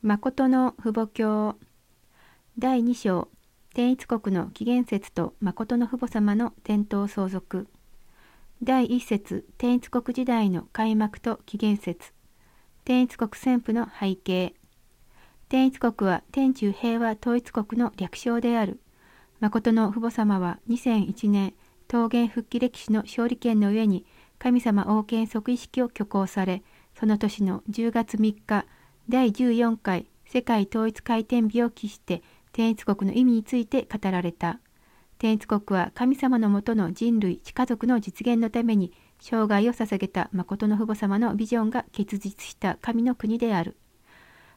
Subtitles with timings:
[0.00, 1.56] 誠の父母教
[2.56, 3.26] 第2章
[3.74, 7.66] 天一国の起源説と誠の父母様の伝統相続。
[8.62, 12.12] 第1節天一国時代の開幕と起源説
[12.84, 14.54] 天一国旋風の背景。
[15.48, 18.78] 天一国は天中平和統一国の略称である。
[19.40, 21.54] 誠の父母様は2001年
[21.92, 24.06] 桃源復帰歴史の勝利権の上に
[24.38, 26.62] 神様王権即位式を挙行され
[26.94, 28.64] その年の10月3日
[29.10, 32.22] 第14回世界統一回転日を期して
[32.52, 34.60] 天一国の意味について語られた。
[35.16, 43.78] 天一国は神様のもとの人類、地家族の実現のために生涯を捧げた誠の父母様のビジョンが結実した神の国である。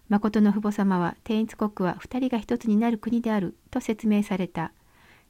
[0.10, 4.74] 誠の父母様は天一国は二人が一つになる国であると説明された。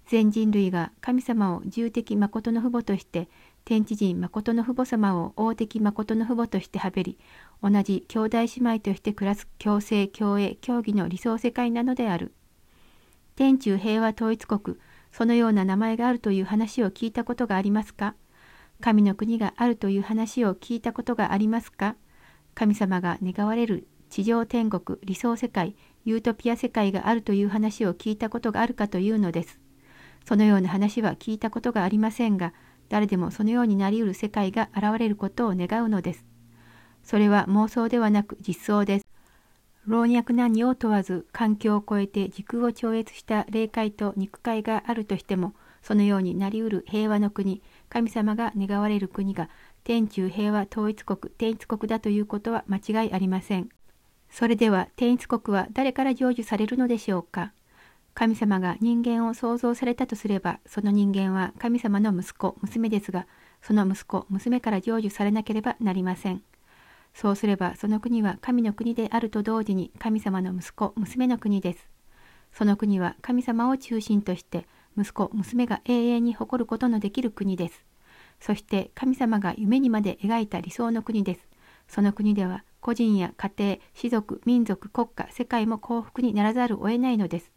[0.07, 3.29] 全人類が神様を重的誠の父母として
[3.65, 7.19] 天地人誠の父母様を王的誠の父母としてはべり
[7.63, 12.33] 同じ兄弟姉妹として暮らす共生共栄協義の理想世界なのである。
[13.35, 14.77] 天中平和統一国
[15.11, 18.15] そのような名前があるという話を聞いたことがありますか？
[18.79, 21.95] 神の国があるという話を聞いたことがありますか？
[22.55, 29.59] 神様が願われる地上天国理想世界ユートピア世界があるという話を聞いたことがあるかというのです。
[30.25, 32.53] そのような話は聞いたことがありませんが
[32.89, 36.25] 誰でもそのようになりうる世界が現れることを願うのです。
[37.03, 39.05] それは妄想ではなく実相です。
[39.87, 49.49] 老若男女を問わず環境を超えて時空を超越した霊界と肉界があるとしてもそのようになりうる平和の国神様が願われる国が
[49.83, 53.69] 天中平和統一国天一国だということは間違いありません。
[54.29, 57.51] それでは天一国は誰から成就されるのでしょうか
[58.13, 63.27] 神様が人間を創造されたとすればその人間は神様の息子娘ですが
[63.61, 66.41] その息子娘から成就されなければなりません。
[67.13, 71.89] そうすればその国は神の国であると同時に神様の息子娘の国です。
[72.51, 77.85] その国は神様を中心として息子娘が永遠に誇ることのできる国です。
[78.39, 81.47] そして神様が夢にまで描いた理想の国です。
[81.87, 87.51] その国では個人や家庭、士族、民族、国家、世界も幸福にならざるを得ないのです。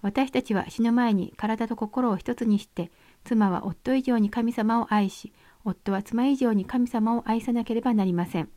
[0.00, 2.90] 私たちは死ぬ前に体と心を一つにして、
[3.24, 5.32] 妻は夫以上に神様を愛し、
[5.64, 8.48] 夫は妻以上に神様を愛さなければなりません。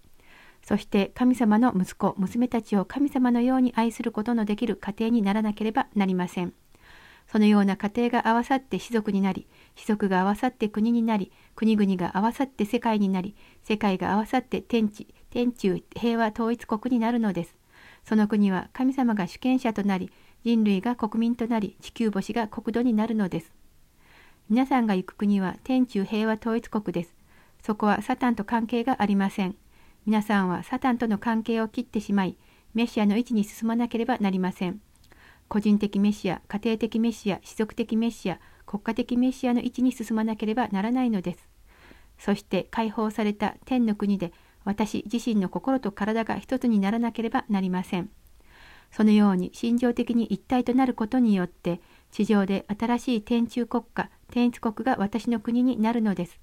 [0.63, 6.53] そして神様の息子、娘たちを神様のように愛することのできる家庭にならなければなりません。
[7.31, 17.55] そのような家庭が合わさって士族になり、士族が合わさって国になり、国々が合わさって世界になり、世界が合わさって天地、天中平和統一国になるのです。
[18.03, 20.11] その国は神様が主権者となり、
[20.43, 23.53] 人類が国民となり、地球星が国土になるのです。
[24.49, 27.15] 皆さんが行く国は天中平和統一国です。
[27.63, 29.55] そこはサタンと関係がありません。
[30.07, 32.35] 皆さんはサタンとの関係を切ってしまい、
[32.73, 34.81] メシアの位置に進まなければなりません。
[35.47, 41.47] 個人的メシア、家庭的メシア、士族的メシア、国家的メシアの位置に進まなければならないのです。
[42.17, 44.31] そして解放された天の国で
[44.63, 48.09] 私自身の心と体が一つにならなければなりません。
[48.91, 51.79] そのように心情的に一体となることによって
[52.11, 56.39] 地上で新しい天中国家、天一国が私の国になるのです。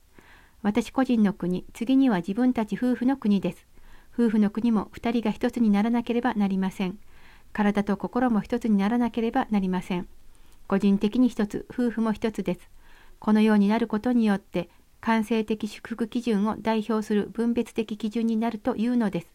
[0.63, 3.67] 私個人の国、次には自分たち夫婦の国です。
[4.13, 6.99] 夫婦の国も二人が一つにならなければなりません。
[7.53, 10.09] 体と心も一つにならなければなりません。
[10.67, 12.61] 個人的に一つ、夫婦も一つです。
[13.21, 14.69] このようになることによって、
[15.01, 19.29] 感性的祝福基準を代表する分別的基準になるというのです。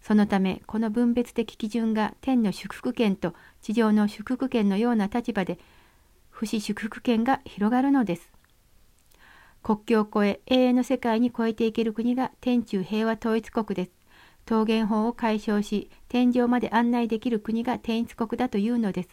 [0.00, 5.58] そのため、この分別的基準が天の祝福権と地上の祝福権のような立場で、
[6.30, 8.31] 不死祝福権が広がるのです。
[9.62, 13.92] 国境を越え永遠の世界に越えていける国が天中平和統一国です。
[14.50, 19.08] 桃源法を解消し、天上まで案内できる国が天一国だというのです。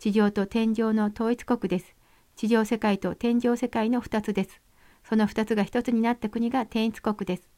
[0.00, 1.94] 地上と天上の統一国です。
[2.34, 4.60] 地上世界と天上世界の2つです。
[5.08, 7.48] その2つが1つになった国が天一国です。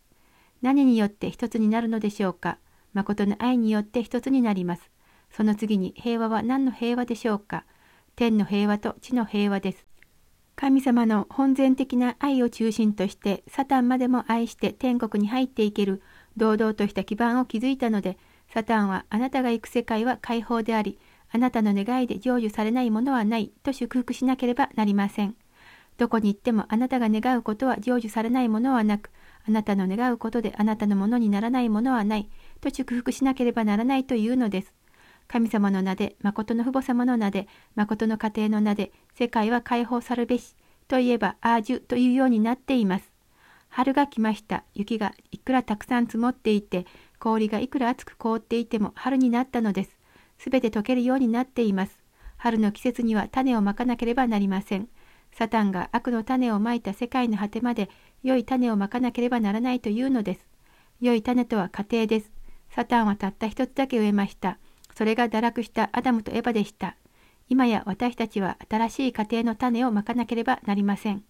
[0.61, 2.59] 何によって1つになるのでしょうか？
[2.93, 4.91] 誠の愛によって1つになります。
[5.31, 7.65] その次に平和は何の平和でしょうか？
[8.17, 9.87] 天の平和と地の平和です。
[10.61, 16.03] 神様の本然的な愛を中心としてサタンまでも愛して天国に入っていける
[16.37, 18.19] 堂々とした基盤を築いたので
[18.53, 20.99] サタンはあなたが行く世界は解放であり
[21.31, 25.37] あなたの願いで成就されないものはないと祝福しなければなりません。
[25.97, 29.11] どこに行ってもあなたが願うことは成就されないものはなく
[29.47, 32.29] あなたの願うことであなたのものにならないものはない
[32.61, 34.75] と祝福しなければならないというのです。
[35.29, 40.57] 神様の名で、誠の父母様の名で、誠の家庭の名で、世界は解放さるべし、
[40.89, 43.13] といえばアージュというようになっています。
[43.69, 44.65] 春が来ました。
[44.75, 46.87] 雪がいくらたくさん積もっていて、
[47.19, 49.99] 氷がいくら熱く凍っていても春になったのです。
[50.39, 51.99] すべて溶けるようになっています。
[52.39, 54.89] 春の季節には種をまかなければなりません。
[55.33, 57.91] サタンが悪の種をまいた世界の果てまで
[58.23, 60.47] 良い種をまかなければならないというのです。
[61.01, 62.31] 良い種とは家庭です。
[62.71, 64.59] サタンはたった一つだけ植えました。
[64.99, 66.97] それが堕落したアダムとエバでした。
[67.49, 71.23] 今や私たちは新しい家庭の種をまかなければなりません。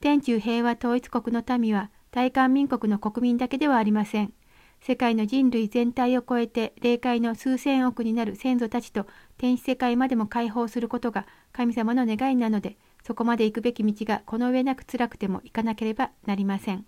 [0.00, 4.34] 天中平和統一国の民は大韓民国の国民だけではありません。
[4.82, 9.06] 世界の人類全体を超えて霊界の数千億になる先祖たちと
[9.38, 16.84] 天使世界までも解放することが神様の願いなのでそこまで行くべき道がこの上なく辛くても行かなければなりません。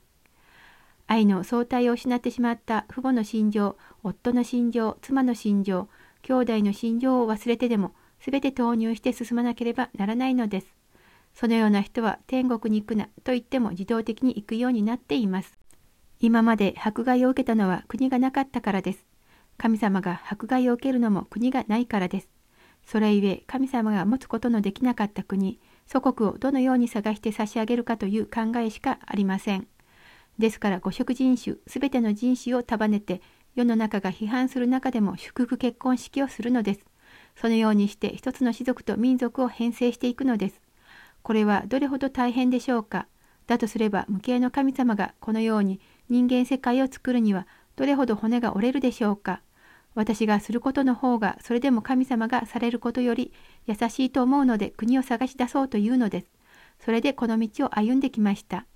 [1.07, 5.89] 愛の相対を失ってしまった父母の心情、夫の心情、妻の心情、
[6.23, 10.67] 兄弟の心情を忘れてでも全て投入して進まなければならないのです。
[11.35, 15.59] そのような人は天国に行くなと言っても自動的に行くようになっています。
[16.19, 19.07] 今まで迫害を受けたのは国がなかったからです。
[19.59, 22.29] 神様が迫害を受けるのも国がないからです。
[22.85, 29.67] それゆえ神様が持つことのできなかった国、祖国をどのように探して差し上げるかという考えしかありません。
[30.39, 33.23] ですから五色人種、すべての人種を束ねて、
[33.55, 36.81] 世の中が批判する中でも祝福結婚式をするのです。
[37.37, 40.61] そのようにして一つの種族と民族を編成していくのです。
[41.23, 43.07] これはどれほど大変でしょうか。
[43.47, 47.47] だとすれば無形の神様がこのように人間世界を作るには
[47.77, 49.41] どれほど骨が折れるでしょうか。
[49.95, 53.33] 私がすることの方がそれでも神様がされることより
[53.67, 56.27] 優しいと思うので国を探し出そうというのです。
[56.85, 58.67] それでこの道を歩んできました。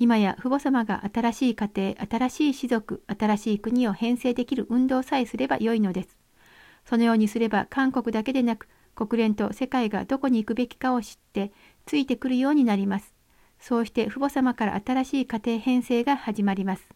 [0.00, 6.16] 今や父母様が新しい家庭、新しい士族、新しい国を編成できる運動さえすればよいのです。
[6.86, 11.52] そのようにすれば韓国だけでなく国連と世界がどこに行くべきかを知って
[11.84, 13.12] ついてくるようになります。
[13.58, 16.88] そうして父母様から新しい家庭編成が始まります。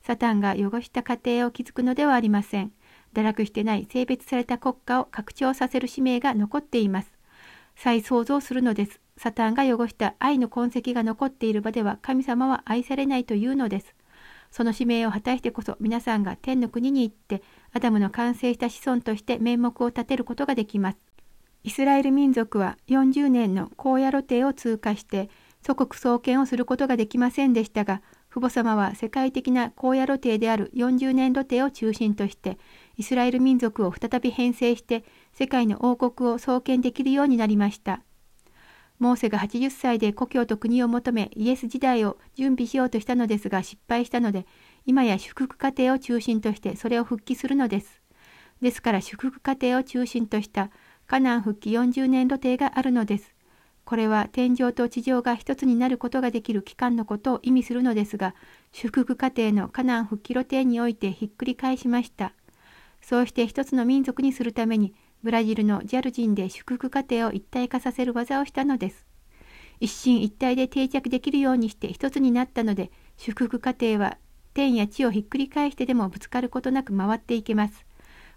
[0.00, 2.72] サタンが汚した家庭を築くのではありません。
[3.12, 7.12] 堕落してない性別された国家を拡張させる使命が残っています。
[7.74, 9.02] 再創造するのです。
[9.16, 13.94] サタンが汚した愛の痕跡が残っている場では神様は愛されないというのです。
[14.50, 17.42] その使命を果たしてこそ皆さんが天の国に行って
[17.72, 20.98] アダムの完成した子孫として面目を立てることができます。
[21.64, 25.28] イスラエル民族は40年の荒野露呈を通過して
[25.66, 32.58] 祖国創建をすることができませんでしたが、父母様は世界的な荒野露呈である40年露呈を中心として、
[32.96, 38.05] イスラエル民族を再び編成して世界の王国を創建できるようになりました。
[38.98, 44.46] モーセが80歳で故郷と国を求めイエス時代を準備しようとしたのですが失敗したので、
[44.86, 48.00] 今や祝福家庭を中心としてそれを復帰するのです。
[48.62, 50.70] ですから祝福家庭を中心とした
[51.06, 53.34] カナン復帰40年露呈があるのです。
[53.84, 58.34] これは天井と地上が一つになることができる期間のことを意味するのですが、
[58.72, 62.32] 祝福家庭のカナン復帰露呈においてひっくり返しました。
[63.00, 64.92] そうして一つの民族にするために、
[65.26, 69.08] ブラジルのジャル人で祝福家庭を一体化させる技をしたのです。
[69.80, 74.18] 一心一体で定着できるようにして一つになったので、祝福家庭は
[74.54, 77.84] 天や地をひっくり返してでもぶつかることなく回っていけます。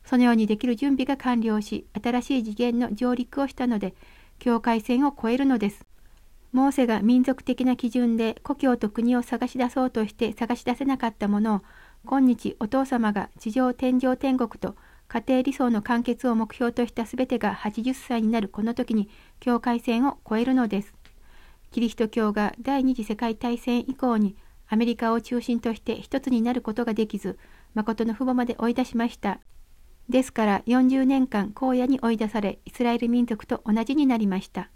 [0.03, 3.93] そのようにできる準備が完了し、新しい次元の上陸をしたので、
[4.39, 5.85] 境界線を越えるのです。
[6.53, 11.61] モーセが民族的な基準で故郷と国を探し出そうとして探し出せなかったものを
[12.03, 14.75] 今日お父様が地上天上天国と
[15.09, 20.93] 家庭理想の完結を目標とした全てが80歳になるこの時に境界線を越えるのです。
[21.71, 24.35] キリスト教が第二次世界大戦以降に
[24.67, 27.39] アメリカを中心として一つになることができず、
[27.73, 29.39] 誠の父母まで追い出しました。
[30.09, 34.69] ですから40年間荒野に追い出されイスラエル民族と同じになりました。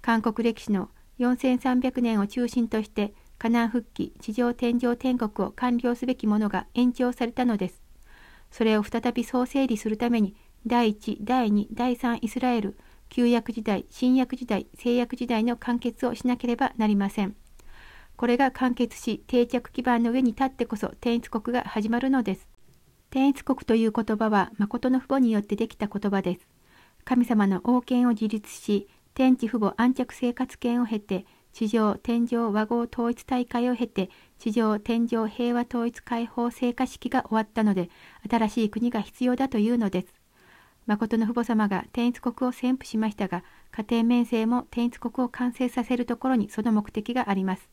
[0.00, 0.88] 韓国歴史の
[1.18, 7.83] 4300年を中心としてカナン復帰地上天上天国を完了すべきものが延長されたのです。
[8.56, 12.76] それを再び総整理するために第1、第2、第3イスラエル
[13.08, 17.34] 旧約時代、新約時代、聖約時代の完結をしなければなりません。
[18.14, 22.46] これが完結し定着基盤の上に立ってこそ天一国が始まるのです。
[23.10, 26.46] 天一国という言葉は誠の父母によってできた言葉です。
[27.04, 37.90] 神様の王権を自立し、天地父母安着生活権を経て、地上天上和合統一大会を経て、地上天上平和統一解放聖火式が終わったので、
[38.28, 40.08] 新しい国が必要だというのです。
[40.86, 47.68] 誠の父母様が天一国を宣布しましたが、家庭面生も天一国を完成させるところにその目的があります。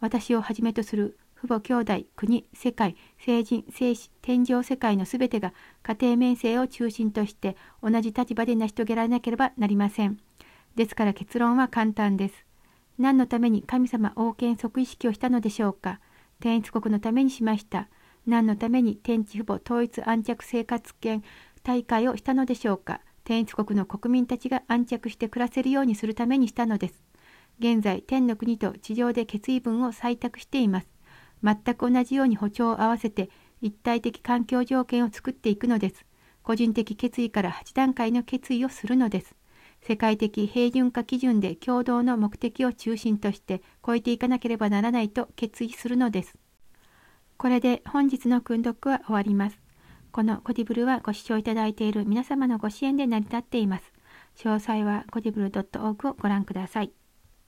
[0.00, 10.18] 私をはじめとする父母兄弟、国、世界、成人、生死、天上世界のすべてが家庭面生を中心として同じ立場で成し遂げられなければなりません。
[10.76, 12.47] ですから結論は簡単です。
[12.98, 16.00] 何のために神様王権即意識をしたのでしょうか？
[16.40, 17.88] 天一国のためにしました。
[18.26, 21.22] 何のために天地父母統一安着生活圏
[21.62, 23.00] 大会をしたのでしょうか？
[23.22, 27.04] 天一国の国民たちが安着して暮らせるようにするためにしたのです。
[27.60, 30.88] 現在、天の国と地上で決意文を採択しています。
[31.42, 36.04] 全く同じように歩調を合わせて一体的環境条件を作っていくのです。
[36.42, 39.36] 個人的決意から8段階の決意をするのです。
[39.80, 46.36] 世界的平準化基準で共同の目的を中心として超えていかなければならないと決意するのです。
[47.36, 49.58] これで本日の訓読は終わります。
[50.10, 53.92] このコディブルはご視聴いただいている皆様のご支援で成り立っています。
[54.36, 56.97] 詳細はコディブル .org をご覧ください。